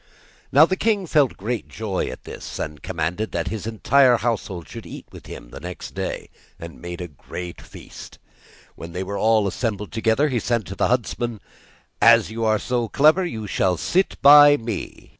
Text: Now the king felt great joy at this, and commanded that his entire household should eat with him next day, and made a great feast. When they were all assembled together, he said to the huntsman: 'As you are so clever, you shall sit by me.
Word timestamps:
Now 0.51 0.65
the 0.65 0.75
king 0.75 1.05
felt 1.05 1.37
great 1.37 1.67
joy 1.67 2.07
at 2.07 2.23
this, 2.23 2.57
and 2.57 2.81
commanded 2.81 3.31
that 3.33 3.49
his 3.49 3.67
entire 3.67 4.17
household 4.17 4.67
should 4.67 4.87
eat 4.87 5.05
with 5.11 5.27
him 5.27 5.53
next 5.61 5.93
day, 5.93 6.31
and 6.57 6.81
made 6.81 7.01
a 7.01 7.07
great 7.07 7.61
feast. 7.61 8.17
When 8.73 8.93
they 8.93 9.03
were 9.03 9.19
all 9.19 9.45
assembled 9.45 9.91
together, 9.91 10.27
he 10.29 10.39
said 10.39 10.65
to 10.65 10.75
the 10.75 10.87
huntsman: 10.87 11.39
'As 12.01 12.31
you 12.31 12.43
are 12.43 12.57
so 12.57 12.87
clever, 12.87 13.23
you 13.23 13.45
shall 13.45 13.77
sit 13.77 14.19
by 14.23 14.57
me. 14.57 15.09